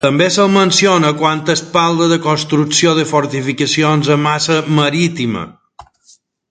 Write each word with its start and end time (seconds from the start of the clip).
També 0.03 0.27
se'l 0.35 0.47
menciona 0.53 1.11
quan 1.19 1.43
es 1.53 1.61
parla 1.75 2.07
de 2.13 2.17
la 2.19 2.23
construcció 2.23 2.95
de 3.01 3.05
fortificacions 3.13 4.13
a 4.17 4.21
Massa 4.27 4.61
Marittima. 4.81 5.49